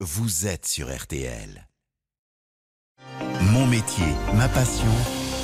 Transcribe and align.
vous 0.00 0.46
êtes 0.46 0.66
sur 0.66 0.94
RTL. 0.94 1.66
Mon 3.40 3.66
métier, 3.66 4.04
ma 4.34 4.48
passion, 4.48 4.86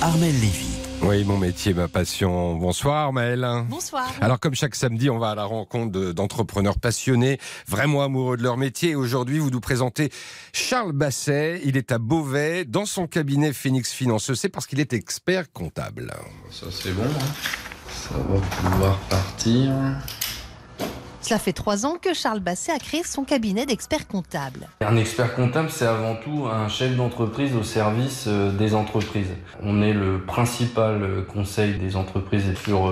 Armel 0.00 0.32
Lévy. 0.40 0.66
Oui, 1.02 1.24
mon 1.24 1.38
métier, 1.38 1.72
ma 1.72 1.88
passion. 1.88 2.56
Bonsoir, 2.56 2.96
Armel. 3.06 3.46
Bonsoir. 3.68 4.12
Alors, 4.20 4.38
comme 4.38 4.54
chaque 4.54 4.74
samedi, 4.74 5.08
on 5.08 5.18
va 5.18 5.30
à 5.30 5.34
la 5.34 5.44
rencontre 5.44 5.92
de- 5.92 6.12
d'entrepreneurs 6.12 6.78
passionnés, 6.78 7.38
vraiment 7.66 8.02
amoureux 8.02 8.36
de 8.36 8.42
leur 8.42 8.58
métier. 8.58 8.90
Et 8.90 8.94
aujourd'hui, 8.96 9.38
vous 9.38 9.50
nous 9.50 9.60
présentez 9.60 10.10
Charles 10.52 10.92
Basset. 10.92 11.62
Il 11.64 11.76
est 11.78 11.90
à 11.92 11.98
Beauvais, 11.98 12.64
dans 12.66 12.84
son 12.84 13.06
cabinet 13.06 13.52
Phoenix 13.54 13.92
Finance. 13.92 14.34
C'est 14.34 14.50
parce 14.50 14.66
qu'il 14.66 14.78
est 14.80 14.92
expert 14.92 15.50
comptable. 15.52 16.12
Ça 16.50 16.66
c'est 16.70 16.92
bon, 16.92 17.04
hein. 17.04 17.34
ça 17.88 18.16
va 18.18 18.40
pouvoir 18.40 18.98
partir. 19.08 19.72
Cela 21.20 21.38
fait 21.38 21.52
trois 21.52 21.86
ans 21.86 21.96
que 22.00 22.14
Charles 22.14 22.40
Basset 22.40 22.72
a 22.72 22.78
créé 22.78 23.02
son 23.04 23.24
cabinet 23.24 23.66
d'experts 23.66 24.08
comptables. 24.08 24.68
Un 24.80 24.96
expert 24.96 25.34
comptable, 25.34 25.68
c'est 25.70 25.86
avant 25.86 26.16
tout 26.16 26.46
un 26.50 26.68
chef 26.68 26.96
d'entreprise 26.96 27.54
au 27.54 27.62
service 27.62 28.24
euh, 28.26 28.50
des 28.50 28.74
entreprises. 28.74 29.30
On 29.62 29.82
est 29.82 29.92
le 29.92 30.20
principal 30.20 31.02
euh, 31.02 31.22
conseil 31.22 31.74
des 31.74 31.96
entreprises 31.96 32.54
sur 32.64 32.90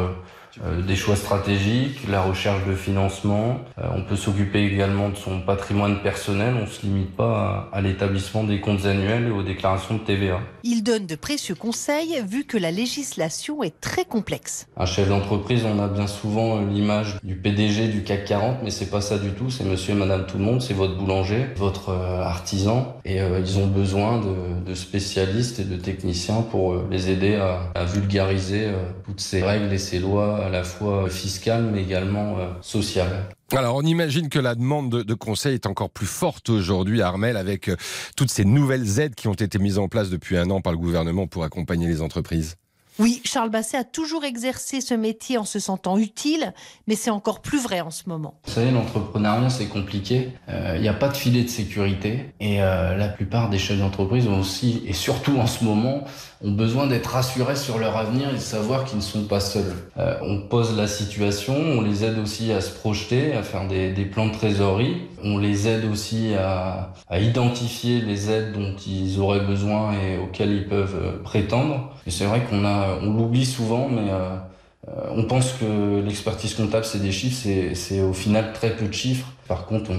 euh, 0.65 0.83
des 0.83 0.97
choix 0.97 1.17
stratégiques, 1.17 2.09
la 2.09 2.23
recherche 2.23 2.65
de 2.67 2.75
financement. 2.75 3.61
Euh, 3.79 3.89
on 3.95 4.03
peut 4.03 4.17
s'occuper 4.17 4.65
également 4.65 5.09
de 5.09 5.17
son 5.17 5.41
patrimoine 5.41 6.01
personnel. 6.03 6.55
On 6.59 6.63
ne 6.63 6.67
se 6.67 6.83
limite 6.83 7.15
pas 7.17 7.69
à, 7.73 7.79
à 7.79 7.81
l'établissement 7.81 8.45
des 8.45 8.61
comptes 8.61 8.85
annuels 8.85 9.29
et 9.29 9.31
aux 9.31 9.43
déclarations 9.43 9.95
de 9.95 10.01
TVA. 10.01 10.41
Il 10.65 10.83
donne 10.83 11.07
de 11.07 11.15
précieux 11.15 11.55
conseils 11.55 12.23
vu 12.27 12.45
que 12.45 12.59
la 12.59 12.71
législation 12.71 13.63
est 13.63 13.81
très 13.81 14.05
complexe. 14.05 14.67
Un 14.77 14.87
chef 14.87 15.09
d'entreprise, 15.09 15.65
on 15.65 15.79
a 15.83 15.89
bien 15.89 16.07
souvent 16.07 16.59
euh, 16.59 16.67
l'image 16.69 17.19
du 17.23 17.37
PDG 17.37 17.89
du 17.89 18.03
CAC 18.03 18.25
40, 18.25 18.59
mais 18.63 18.71
c'est 18.71 18.91
pas 18.91 19.01
ça 19.01 19.19
du 19.19 19.31
tout. 19.31 19.51
C'est 19.51 19.65
monsieur 19.65 19.95
et 19.95 19.97
madame 19.97 20.27
tout 20.27 20.39
le 20.39 20.45
monde, 20.45 20.61
c'est 20.61 20.75
votre 20.75 20.97
boulanger, 20.97 21.47
votre 21.57 21.91
euh, 21.91 22.23
artisan. 22.23 22.97
Et 23.05 23.21
euh, 23.21 23.41
ils 23.41 23.59
ont 23.59 23.67
besoin 23.67 24.21
de, 24.21 24.69
de 24.69 24.75
spécialistes 24.75 25.61
et 25.61 25.65
de 25.65 25.77
techniciens 25.77 26.43
pour 26.43 26.75
les 26.91 27.11
aider 27.11 27.37
à, 27.37 27.61
à 27.75 27.85
vulgariser 27.85 28.69
toutes 29.05 29.21
ces 29.21 29.43
règles 29.43 29.73
et 29.73 29.79
ces 29.79 29.99
lois 29.99 30.48
à 30.49 30.51
la 30.51 30.65
fois 30.65 31.09
fiscales, 31.11 31.65
mais 31.71 31.83
également 31.83 32.39
euh, 32.39 32.49
sociales. 32.63 33.27
Alors, 33.53 33.77
on 33.77 33.83
imagine 33.83 34.29
que 34.29 34.39
la 34.39 34.55
demande 34.55 34.91
de, 34.91 35.03
de 35.03 35.15
conseil 35.15 35.55
est 35.55 35.67
encore 35.67 35.91
plus 35.91 36.07
forte 36.07 36.49
aujourd'hui, 36.49 37.03
Armel, 37.03 37.37
avec 37.37 37.69
euh, 37.69 37.77
toutes 38.17 38.31
ces 38.31 38.45
nouvelles 38.45 38.99
aides 38.99 39.15
qui 39.15 39.29
ont 39.29 39.35
été 39.35 39.59
mises 39.59 39.79
en 39.79 39.89
place 39.89 40.11
depuis 40.11 40.37
un 40.37 40.51
an 40.51 40.61
par 40.61 40.73
le 40.73 40.79
gouvernement 40.79 41.27
pour 41.27 41.45
accompagner 41.45 41.87
les 41.87 42.01
entreprises. 42.01 42.57
Oui, 42.99 43.21
Charles 43.25 43.51
Basset 43.51 43.77
a 43.77 43.85
toujours 43.85 44.25
exercé 44.25 44.81
ce 44.81 44.95
métier 44.95 45.39
en 45.39 45.45
se 45.45 45.61
sentant 45.61 45.99
utile, 45.99 46.53
mais 46.89 46.97
c'est 46.97 47.11
encore 47.11 47.41
plus 47.41 47.63
vrai 47.63 47.81
en 47.81 47.91
ce 47.91 48.09
moment. 48.09 48.35
Vous 48.45 48.53
savez, 48.53 48.73
l'entrepreneuriat, 48.73 49.51
c'est 49.51 49.67
compliqué. 49.67 50.31
Euh, 50.49 50.75
Il 50.77 50.83
n'y 50.83 50.89
a 50.89 50.95
pas 50.95 51.09
de 51.09 51.17
filet 51.17 51.45
de 51.45 51.49
sécurité. 51.49 52.33
Et 52.41 52.61
euh, 52.61 52.97
la 52.97 53.09
plupart 53.09 53.51
des 53.51 53.59
chefs 53.59 53.79
d'entreprise 53.79 54.27
ont 54.27 54.41
aussi, 54.41 54.83
et 54.85 54.93
surtout 54.93 55.39
en 55.39 55.47
ce 55.47 55.63
moment, 55.63 56.05
ont 56.43 56.51
besoin 56.51 56.89
d'être 56.89 57.07
rassurés 57.11 57.57
sur 57.57 57.79
leur 57.79 57.97
avenir 57.97 58.31
et 58.31 58.35
de 58.35 58.39
savoir 58.39 58.85
qu'ils 58.85 58.99
ne 58.99 59.03
sont 59.03 59.25
pas 59.25 59.41
seuls. 59.41 59.75
Euh, 59.99 60.17
on 60.23 60.41
pose 60.41 60.77
la 60.77 60.89
situation, 60.89 61.55
on 61.55 61.83
les 61.83 62.05
aide 62.05 62.19
aussi 62.19 62.53
à 62.53 62.61
se 62.61 62.71
projeter, 62.71 63.33
à 63.33 63.43
faire 63.43 63.69
des 63.69 64.05
plans 64.05 64.27
de 64.27 64.33
trésorerie. 64.33 65.03
On 65.25 65.39
les 65.39 65.69
aide 65.69 65.85
aussi 65.85 66.35
à, 66.35 66.91
identifier 67.19 68.01
les 68.01 68.31
aides 68.31 68.53
dont 68.53 68.75
ils 68.87 69.19
auraient 69.21 69.45
besoin 69.45 69.93
et 69.93 70.19
auxquelles 70.19 70.53
ils 70.53 70.69
peuvent 70.69 70.97
euh, 71.01 71.23
prétendre. 71.23 71.91
Et 72.07 72.11
c'est 72.11 72.25
vrai 72.25 72.43
qu'on 72.49 72.65
a, 72.65 72.99
on 73.03 73.13
l'oublie 73.13 73.47
souvent, 73.47 73.89
mais 73.89 74.11
euh, 74.11 74.37
euh, 74.89 75.11
on 75.17 75.25
pense 75.25 75.53
que 75.55 76.01
l'expertise 76.01 76.55
comptable, 76.55 76.85
c'est 76.85 77.03
des 77.03 77.13
chiffres, 77.13 77.49
c'est- 77.75 78.01
au 78.01 78.13
final 78.13 78.53
très 78.53 78.71
peu 78.71 78.87
de 78.87 78.95
chiffres. 78.95 79.29
Par 79.49 79.67
contre, 79.67 79.91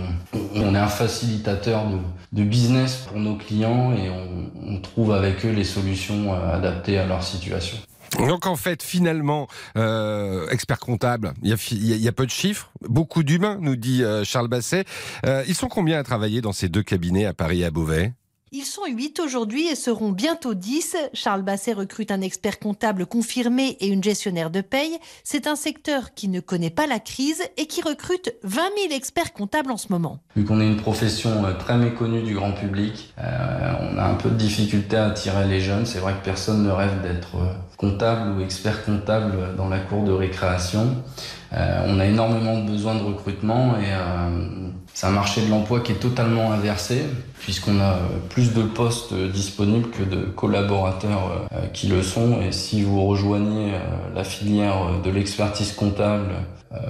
on, 0.56 0.76
est 0.76 0.78
un 0.78 0.88
facilitateur 0.88 1.86
de, 2.32 2.44
business 2.44 3.08
pour 3.08 3.20
nos 3.20 3.36
clients 3.36 3.92
et 3.94 4.10
on, 4.10 4.76
on 4.76 4.80
trouve 4.80 5.12
avec 5.12 5.44
eux 5.46 5.52
les 5.52 5.64
solutions 5.64 6.34
adaptées 6.34 7.00
à 7.00 7.08
leur 7.08 7.24
situation. 7.24 7.78
Donc 8.18 8.46
en 8.46 8.56
fait, 8.56 8.82
finalement, 8.84 9.48
euh, 9.78 10.48
expert 10.50 10.80
comptable, 10.80 11.34
il 11.44 11.50
y, 11.50 11.54
a, 11.54 11.58
fi- 11.58 11.76
il 11.76 11.86
y 11.88 11.94
a- 11.94 11.96
il 11.96 12.02
y 12.02 12.08
a 12.08 12.12
peu 12.12 12.26
de 12.26 12.32
chiffres, 12.32 12.72
beaucoup 12.88 13.24
d'humains, 13.24 13.58
nous 13.62 13.76
dit 13.76 14.04
euh, 14.04 14.24
Charles 14.24 14.48
Basset. 14.48 14.86
Euh, 15.26 15.44
ils 15.48 15.56
sont 15.56 15.68
combien 15.70 16.00
à 16.00 16.04
travailler 16.04 16.42
dans 16.42 16.54
ces 16.54 16.70
deux 16.70 16.84
cabinets 16.84 17.26
à 17.26 17.34
Paris 17.34 17.62
et 17.62 17.66
à 17.66 17.72
Beauvais? 17.72 18.14
Ils 18.52 18.64
sont 18.66 18.82
huit 18.88 19.20
aujourd'hui 19.20 19.68
et 19.68 19.76
seront 19.76 20.12
bientôt 20.12 20.56
10. 20.56 20.96
Charles 21.14 21.44
Basset 21.44 21.74
recrute 21.74 22.10
un 22.10 22.22
expert 22.22 22.58
comptable 22.58 23.06
confirmé 23.06 23.78
et 23.80 23.86
une 23.90 24.04
gestionnaire 24.04 24.50
de 24.50 24.62
paye. 24.62 24.98
C'est 25.24 25.46
un 25.46 25.56
secteur 25.56 26.16
qui 26.16 26.30
ne 26.30 26.40
connaît 26.40 26.72
pas 26.72 26.88
la 26.88 26.98
crise 27.00 27.44
et 27.58 27.68
qui 27.68 27.84
recrute 27.84 28.34
20 28.42 28.62
000 28.88 28.94
experts 28.96 29.34
comptables 29.34 29.70
en 29.70 29.78
ce 29.78 29.90
moment. 29.92 30.18
Vu 30.36 30.46
qu'on 30.46 30.60
est 30.62 30.66
une 30.68 30.78
profession 30.82 31.44
très 31.60 31.78
méconnue 31.78 32.24
du 32.24 32.34
grand 32.34 32.54
public, 32.54 33.14
euh, 33.20 33.59
un 34.06 34.16
peu 34.16 34.30
de 34.30 34.36
difficulté 34.36 34.96
à 34.96 35.08
attirer 35.08 35.46
les 35.48 35.60
jeunes. 35.60 35.86
C'est 35.86 36.00
vrai 36.00 36.14
que 36.14 36.24
personne 36.24 36.64
ne 36.64 36.72
rêve 36.72 37.02
d'être 37.02 37.36
euh, 37.36 37.54
comptable 37.78 38.38
ou 38.38 38.44
expert 38.44 38.86
comptable 38.86 39.34
dans 39.58 39.70
la 39.70 39.80
cour 39.80 40.04
de 40.04 40.12
récréation. 40.12 40.96
Euh, 41.54 41.86
on 41.88 42.00
a 42.00 42.06
énormément 42.06 42.60
de 42.60 42.70
besoins 42.70 42.96
de 42.96 43.04
recrutement 43.04 43.76
et 43.80 43.92
euh, 43.92 44.30
c'est 44.94 45.08
un 45.08 45.12
marché 45.12 45.42
de 45.42 45.50
l'emploi 45.50 45.80
qui 45.80 45.94
est 45.94 46.00
totalement 46.00 46.52
inversé 46.52 47.04
puisqu'on 47.40 47.80
a 47.80 47.98
plus 48.30 48.54
de 48.54 48.62
postes 48.64 49.14
disponibles 49.14 49.90
que 49.90 50.04
de 50.04 50.26
collaborateurs 50.26 51.48
qui 51.74 51.88
le 51.88 52.04
sont. 52.04 52.42
Et 52.42 52.52
si 52.52 52.84
vous 52.84 53.06
rejoignez 53.06 53.72
la 54.14 54.26
filière 54.26 55.00
de 55.02 55.10
l'expertise 55.10 55.72
comptable, 55.72 56.32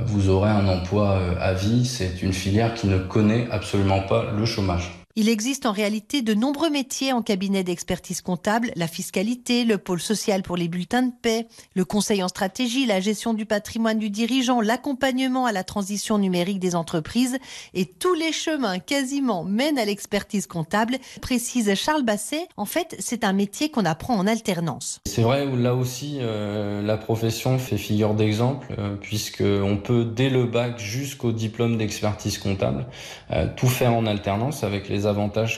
vous 0.07 0.29
aurez 0.29 0.49
un 0.49 0.67
emploi 0.67 1.19
à 1.39 1.53
vie. 1.53 1.85
C'est 1.85 2.23
une 2.23 2.33
filière 2.33 2.73
qui 2.73 2.87
ne 2.87 2.97
connaît 2.97 3.47
absolument 3.51 4.01
pas 4.01 4.25
le 4.35 4.43
chômage. 4.43 4.98
Il 5.21 5.27
existe 5.27 5.65
en 5.65 5.73
réalité 5.73 6.21
de 6.21 6.33
nombreux 6.33 6.69
métiers 6.69 7.11
en 7.11 7.21
cabinet 7.21 7.65
d'expertise 7.65 8.21
comptable, 8.21 8.71
la 8.77 8.87
fiscalité, 8.87 9.65
le 9.65 9.77
pôle 9.77 9.99
social 9.99 10.43
pour 10.43 10.55
les 10.55 10.69
bulletins 10.69 11.01
de 11.01 11.11
paix, 11.21 11.45
le 11.75 11.83
conseil 11.83 12.23
en 12.23 12.29
stratégie, 12.29 12.85
la 12.85 13.01
gestion 13.01 13.33
du 13.33 13.45
patrimoine 13.45 13.99
du 13.99 14.09
dirigeant, 14.09 14.61
l'accompagnement 14.61 15.45
à 15.45 15.51
la 15.51 15.65
transition 15.65 16.19
numérique 16.19 16.59
des 16.59 16.73
entreprises 16.73 17.37
et 17.73 17.85
tous 17.85 18.13
les 18.13 18.31
chemins 18.31 18.79
quasiment 18.79 19.43
mènent 19.43 19.77
à 19.77 19.83
l'expertise 19.83 20.47
comptable, 20.47 20.95
précise 21.21 21.75
Charles 21.75 22.03
Basset. 22.03 22.47
En 22.55 22.63
fait, 22.63 22.95
c'est 22.99 23.25
un 23.25 23.33
métier 23.33 23.69
qu'on 23.69 23.83
apprend 23.83 24.15
en 24.15 24.25
alternance. 24.25 25.01
C'est 25.03 25.23
vrai, 25.23 25.45
là 25.45 25.75
aussi, 25.75 26.19
euh, 26.21 26.81
la 26.81 26.95
profession 26.95 27.59
fait 27.59 27.75
figure 27.75 28.13
d'exemple, 28.13 28.73
euh, 28.79 28.95
puisqu'on 28.95 29.75
peut, 29.83 30.05
dès 30.05 30.29
le 30.29 30.45
bac 30.45 30.79
jusqu'au 30.79 31.33
diplôme 31.33 31.77
d'expertise 31.77 32.37
comptable, 32.37 32.85
euh, 33.31 33.47
tout 33.57 33.67
faire 33.67 33.93
en 33.93 34.05
alternance 34.05 34.63
avec 34.63 34.87
les 34.87 35.08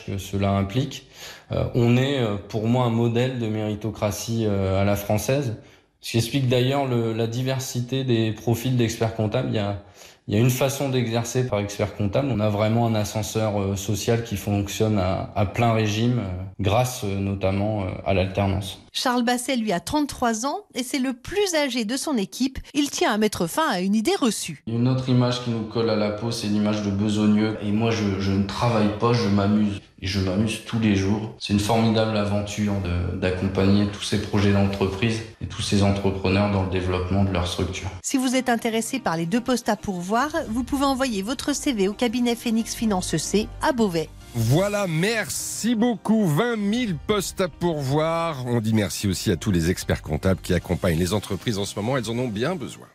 que 0.06 0.18
cela 0.18 0.50
implique. 0.50 1.06
Euh, 1.52 1.64
on 1.74 1.96
est, 1.96 2.18
euh, 2.20 2.36
pour 2.36 2.66
moi, 2.66 2.84
un 2.84 2.90
modèle 2.90 3.38
de 3.38 3.46
méritocratie 3.46 4.44
euh, 4.46 4.80
à 4.80 4.84
la 4.84 4.96
française, 4.96 5.56
ce 6.00 6.10
qui 6.12 6.16
explique 6.18 6.48
d'ailleurs 6.48 6.86
le- 6.86 7.12
la 7.12 7.26
diversité 7.26 8.04
des 8.04 8.32
profils 8.32 8.76
d'experts 8.76 9.14
comptables. 9.14 9.48
Il 9.50 9.56
y 9.56 9.58
a, 9.58 9.82
il 10.28 10.34
y 10.34 10.36
a 10.36 10.40
une 10.40 10.50
façon 10.50 10.88
d'exercer 10.88 11.46
par 11.46 11.60
expert 11.60 11.94
comptable. 11.96 12.28
On 12.30 12.40
a 12.40 12.48
vraiment 12.48 12.86
un 12.86 12.94
ascenseur 12.94 13.76
social 13.78 14.24
qui 14.24 14.36
fonctionne 14.36 14.98
à, 14.98 15.30
à 15.36 15.46
plein 15.46 15.72
régime, 15.72 16.22
grâce 16.60 17.04
notamment 17.04 17.84
à 18.06 18.14
l'alternance. 18.14 18.81
Charles 18.94 19.22
Basset, 19.22 19.56
lui, 19.56 19.72
a 19.72 19.80
33 19.80 20.44
ans 20.44 20.66
et 20.74 20.82
c'est 20.82 20.98
le 20.98 21.14
plus 21.14 21.54
âgé 21.54 21.86
de 21.86 21.96
son 21.96 22.18
équipe. 22.18 22.58
Il 22.74 22.90
tient 22.90 23.10
à 23.10 23.16
mettre 23.16 23.46
fin 23.46 23.66
à 23.70 23.80
une 23.80 23.94
idée 23.94 24.14
reçue. 24.14 24.62
Une 24.66 24.86
autre 24.86 25.08
image 25.08 25.42
qui 25.42 25.50
nous 25.50 25.62
colle 25.62 25.88
à 25.88 25.96
la 25.96 26.10
peau, 26.10 26.30
c'est 26.30 26.46
l'image 26.46 26.82
de 26.82 26.90
besogneux. 26.90 27.56
Et 27.62 27.72
moi, 27.72 27.90
je, 27.90 28.20
je 28.20 28.32
ne 28.32 28.44
travaille 28.44 28.98
pas, 28.98 29.14
je 29.14 29.28
m'amuse. 29.28 29.80
Et 30.02 30.06
je 30.06 30.20
m'amuse 30.20 30.60
tous 30.66 30.78
les 30.78 30.94
jours. 30.94 31.34
C'est 31.38 31.54
une 31.54 31.60
formidable 31.60 32.16
aventure 32.18 32.74
d'accompagner 33.14 33.86
tous 33.86 34.02
ces 34.02 34.20
projets 34.20 34.52
d'entreprise 34.52 35.22
et 35.40 35.46
tous 35.46 35.62
ces 35.62 35.82
entrepreneurs 35.82 36.50
dans 36.50 36.64
le 36.64 36.70
développement 36.70 37.24
de 37.24 37.32
leur 37.32 37.46
structure. 37.46 37.88
Si 38.02 38.18
vous 38.18 38.34
êtes 38.34 38.50
intéressé 38.50 38.98
par 38.98 39.16
les 39.16 39.26
deux 39.26 39.40
postes 39.40 39.70
à 39.70 39.76
pourvoir, 39.76 40.28
vous 40.48 40.64
pouvez 40.64 40.84
envoyer 40.84 41.22
votre 41.22 41.54
CV 41.54 41.88
au 41.88 41.94
cabinet 41.94 42.34
Phoenix 42.34 42.74
Finance 42.74 43.14
EC 43.14 43.48
à 43.62 43.72
Beauvais. 43.72 44.10
Voilà, 44.34 44.86
merci 44.86 45.74
beaucoup. 45.74 46.26
20 46.26 46.56
000 46.86 46.92
postes 47.06 47.42
à 47.42 47.48
pourvoir. 47.48 48.46
On 48.46 48.60
dit 48.60 48.72
merci 48.72 49.06
aussi 49.06 49.30
à 49.30 49.36
tous 49.36 49.50
les 49.50 49.70
experts 49.70 50.00
comptables 50.00 50.40
qui 50.40 50.54
accompagnent 50.54 50.98
les 50.98 51.12
entreprises 51.12 51.58
en 51.58 51.66
ce 51.66 51.78
moment. 51.78 51.98
Elles 51.98 52.10
en 52.10 52.18
ont 52.18 52.28
bien 52.28 52.56
besoin. 52.56 52.86